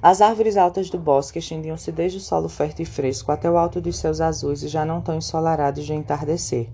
[0.00, 3.80] As árvores altas do bosque estendiam-se desde o solo fértil e fresco até o alto
[3.80, 6.68] dos céus azuis e já não tão ensolarados de entardecer.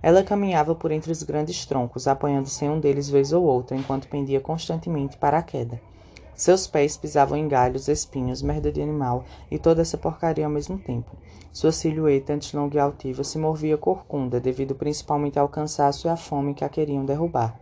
[0.00, 4.08] Ela caminhava por entre os grandes troncos, apoiando-se em um deles vez ou outra, enquanto
[4.08, 5.80] pendia constantemente para a queda.
[6.36, 10.78] Seus pés pisavam em galhos, espinhos, merda de animal e toda essa porcaria ao mesmo
[10.78, 11.16] tempo.
[11.52, 16.16] Sua silhueta, antes longa e altiva, se movia corcunda, devido principalmente ao cansaço e à
[16.16, 17.58] fome que a queriam derrubar.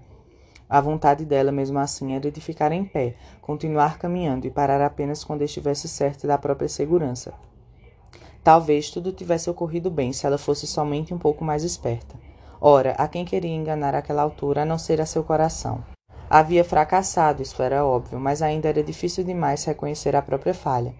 [0.68, 5.22] A vontade dela, mesmo assim, era de ficar em pé, continuar caminhando e parar apenas
[5.22, 7.32] quando estivesse certa da própria segurança.
[8.42, 12.14] Talvez tudo tivesse ocorrido bem se ela fosse somente um pouco mais esperta.
[12.60, 15.84] Ora, a quem queria enganar àquela altura a não ser a seu coração?
[16.28, 20.94] Havia fracassado, isso era óbvio, mas ainda era difícil demais reconhecer a própria falha.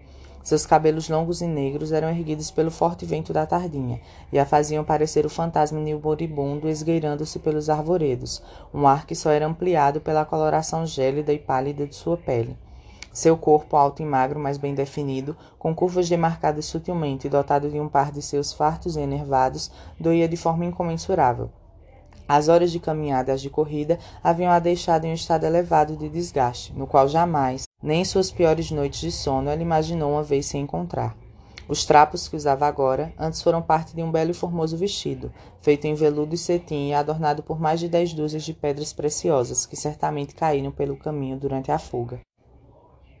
[0.47, 3.99] Seus cabelos longos e negros eram erguidos pelo forte vento da tardinha
[4.31, 8.41] e a faziam parecer o fantasma moribundo esgueirando-se pelos arvoredos,
[8.73, 12.55] um ar que só era ampliado pela coloração gélida e pálida de sua pele.
[13.11, 17.77] Seu corpo alto e magro, mas bem definido, com curvas demarcadas sutilmente e dotado de
[17.77, 21.49] um par de seus fartos e enervados, doía de forma incomensurável.
[22.27, 25.95] As horas de caminhada e as de corrida haviam a deixado em um estado elevado
[25.95, 30.23] de desgaste, no qual jamais, nem em suas piores noites de sono, ela imaginou uma
[30.23, 31.15] vez se encontrar.
[31.69, 35.85] Os trapos que usava agora, antes foram parte de um belo e formoso vestido, feito
[35.85, 39.75] em veludo e cetim e adornado por mais de dez dúzias de pedras preciosas, que
[39.75, 42.21] certamente caíram pelo caminho durante a fuga.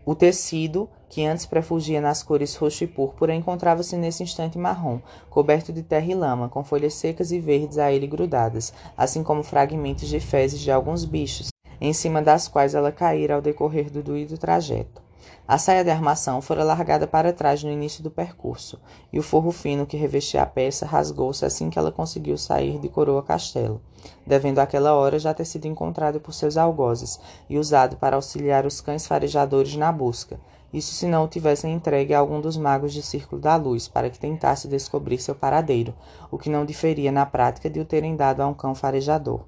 [0.07, 5.73] O tecido, que antes prefugia nas cores roxo e púrpura, encontrava-se nesse instante marrom, coberto
[5.73, 10.07] de terra e lama, com folhas secas e verdes a ele grudadas, assim como fragmentos
[10.07, 11.49] de fezes de alguns bichos,
[11.81, 15.06] em cima das quais ela caíra ao decorrer do doído trajeto.
[15.47, 18.79] A saia de armação fora largada para trás no início do percurso,
[19.13, 22.89] e o forro fino que revestia a peça rasgou-se assim que ela conseguiu sair de
[22.89, 23.81] Coroa Castelo,
[24.25, 28.81] devendo aquela hora já ter sido encontrado por seus algozes e usado para auxiliar os
[28.81, 30.39] cães farejadores na busca,
[30.73, 34.09] isso se não o tivessem entregue a algum dos magos de Círculo da Luz para
[34.09, 35.93] que tentasse descobrir seu paradeiro,
[36.29, 39.41] o que não diferia na prática de o terem dado a um cão farejador.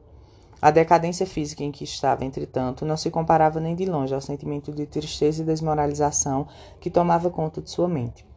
[0.61, 4.73] A decadência física em que estava, entretanto, não se comparava nem de longe ao sentimento
[4.73, 6.47] de tristeza e desmoralização
[6.81, 8.27] que tomava conta de sua mente.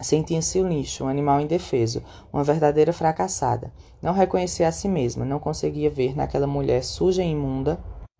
[0.00, 3.72] Sentia-se um lixo, um animal indefeso, uma verdadeira fracassada.
[4.02, 7.78] Não reconhecia a si mesma, não conseguia ver naquela mulher suja e imunda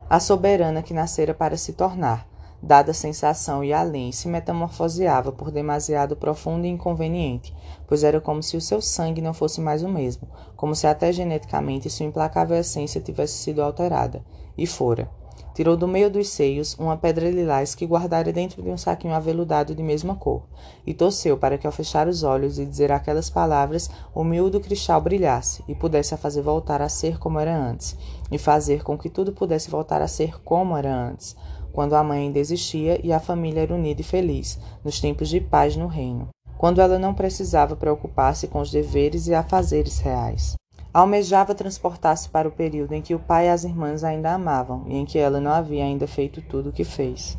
[0.09, 2.29] a soberana que nascera para se tornar,
[2.63, 7.55] dada a sensação e além, se metamorfoseava por demasiado profundo e inconveniente,
[7.87, 11.13] pois era como se o seu sangue não fosse mais o mesmo, como se até
[11.13, 14.23] geneticamente sua implacável essência tivesse sido alterada.
[14.59, 15.09] E fora.
[15.53, 19.75] Tirou do meio dos seios uma pedra lilás que guardara dentro de um saquinho aveludado
[19.75, 20.45] de mesma cor,
[20.87, 25.01] e torceu para que ao fechar os olhos e dizer aquelas palavras, o miúdo cristal
[25.01, 27.97] brilhasse e pudesse a fazer voltar a ser como era antes,
[28.31, 31.37] e fazer com que tudo pudesse voltar a ser como era antes,
[31.73, 35.41] quando a mãe ainda existia e a família era unida e feliz, nos tempos de
[35.41, 40.55] paz no reino, quando ela não precisava preocupar-se com os deveres e afazeres reais.
[40.93, 44.97] Almejava transportar-se para o período em que o pai e as irmãs ainda amavam e
[44.97, 47.39] em que ela não havia ainda feito tudo o que fez.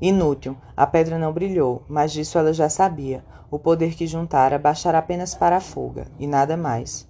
[0.00, 3.24] Inútil, a pedra não brilhou, mas disso ela já sabia.
[3.50, 7.07] O poder que juntara bastará apenas para a fuga, e nada mais.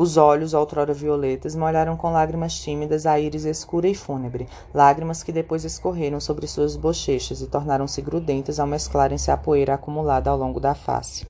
[0.00, 5.32] Os olhos, outrora violetas, molharam com lágrimas tímidas a íris escura e fúnebre, lágrimas que
[5.32, 10.60] depois escorreram sobre suas bochechas e tornaram-se grudentas ao mesclarem-se à poeira acumulada ao longo
[10.60, 11.24] da face.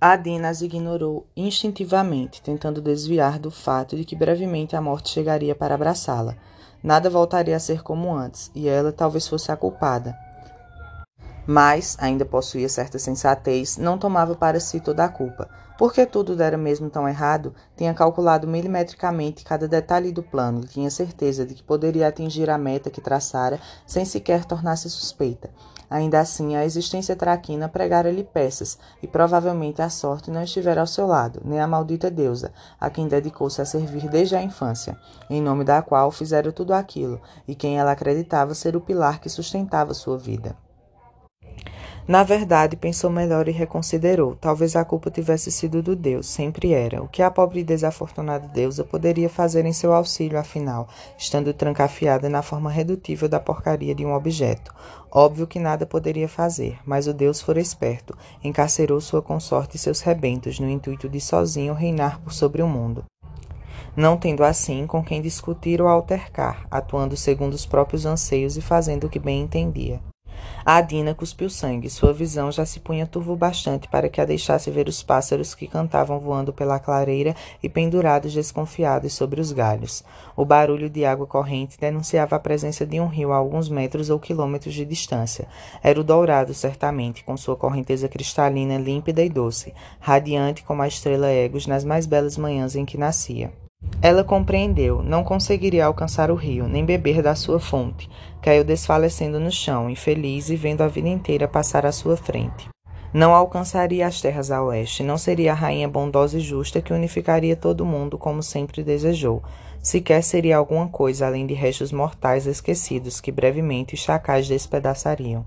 [0.00, 5.54] A Dina as ignorou instintivamente, tentando desviar do fato de que brevemente a morte chegaria
[5.54, 6.34] para abraçá-la.
[6.82, 10.12] Nada voltaria a ser como antes, e ela talvez fosse a culpada.
[11.50, 15.48] Mas, ainda possuía certa sensatez, não tomava para si toda a culpa.
[15.78, 20.90] Porque tudo dera mesmo tão errado, tinha calculado milimetricamente cada detalhe do plano e tinha
[20.90, 25.48] certeza de que poderia atingir a meta que traçara sem sequer tornar-se suspeita.
[25.88, 31.06] Ainda assim, a existência traquina pregara-lhe peças, e provavelmente a sorte não estivera ao seu
[31.06, 34.98] lado, nem a maldita deusa, a quem dedicou-se a servir desde a infância,
[35.30, 39.30] em nome da qual fizera tudo aquilo, e quem ela acreditava ser o pilar que
[39.30, 40.54] sustentava sua vida.
[42.08, 44.34] Na verdade, pensou melhor e reconsiderou.
[44.34, 47.02] Talvez a culpa tivesse sido do Deus, sempre era.
[47.02, 50.88] O que a pobre e desafortunada deusa poderia fazer em seu auxílio, afinal,
[51.18, 54.74] estando trancafiada na forma redutível da porcaria de um objeto?
[55.12, 60.00] Óbvio que nada poderia fazer, mas o Deus fora esperto, encarcerou sua consorte e seus
[60.00, 63.04] rebentos no intuito de sozinho reinar por sobre o mundo
[63.96, 69.08] não tendo assim com quem discutir ou altercar, atuando segundo os próprios anseios e fazendo
[69.08, 70.00] o que bem entendia.
[70.70, 71.88] A Dina cuspiu sangue.
[71.88, 75.66] Sua visão já se punha turvo bastante para que a deixasse ver os pássaros que
[75.66, 80.04] cantavam voando pela clareira e pendurados desconfiados sobre os galhos.
[80.36, 84.20] O barulho de água corrente denunciava a presença de um rio a alguns metros ou
[84.20, 85.48] quilômetros de distância.
[85.82, 91.30] Era o dourado, certamente, com sua correnteza cristalina, límpida e doce, radiante como a estrela
[91.30, 93.50] Egos nas mais belas manhãs em que nascia.
[94.00, 98.08] Ela compreendeu, não conseguiria alcançar o rio, nem beber da sua fonte.
[98.40, 102.68] Caiu desfalecendo no chão, infeliz e vendo a vida inteira passar à sua frente.
[103.12, 107.56] Não alcançaria as terras a oeste, não seria a rainha bondosa e justa que unificaria
[107.56, 109.42] todo mundo como sempre desejou.
[109.82, 115.44] Sequer seria alguma coisa além de restos mortais esquecidos que brevemente os chacais despedaçariam.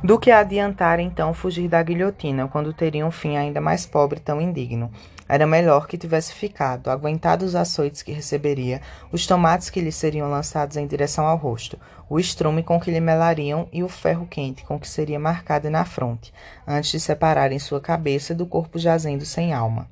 [0.00, 4.22] Do que adiantar então fugir da guilhotina quando teria um fim ainda mais pobre e
[4.22, 4.90] tão indigno?
[5.28, 8.80] Era melhor que tivesse ficado, aguentado os açoites que receberia,
[9.10, 11.78] os tomates que lhe seriam lançados em direção ao rosto,
[12.10, 15.84] o estrume com que lhe melariam e o ferro quente com que seria marcado na
[15.84, 16.34] fronte,
[16.66, 19.88] antes de separarem sua cabeça do corpo jazendo sem alma.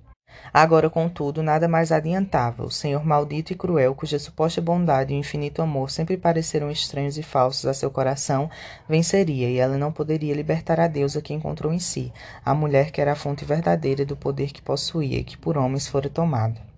[0.53, 2.65] Agora, contudo, nada mais adiantava.
[2.65, 7.19] O Senhor maldito e cruel, cuja suposta bondade e o infinito amor sempre pareceram estranhos
[7.19, 8.51] e falsos a seu coração,
[8.89, 12.13] venceria, e ela não poderia libertar a deusa que encontrou em si,
[12.45, 15.87] a mulher que era a fonte verdadeira do poder que possuía e que por homens
[15.87, 16.70] fora tomado.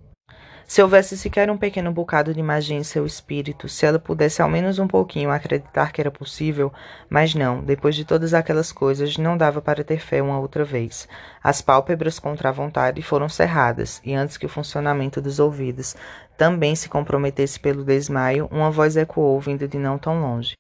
[0.73, 4.49] Se houvesse sequer um pequeno bocado de magia em seu espírito, se ela pudesse ao
[4.49, 6.73] menos um pouquinho acreditar que era possível,
[7.11, 11.07] mas não, depois de todas aquelas coisas, não dava para ter fé uma outra vez.
[11.45, 15.95] As pálpebras contra a vontade foram cerradas, e antes que o funcionamento dos ouvidos
[16.39, 20.57] também se comprometesse pelo desmaio, uma voz ecoou vindo de não tão longe.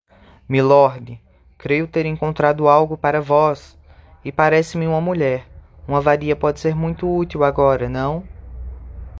[0.46, 1.18] Milord,
[1.56, 3.78] creio ter encontrado algo para vós,
[4.22, 5.46] e parece-me uma mulher.
[5.88, 8.30] Uma varia pode ser muito útil agora, não?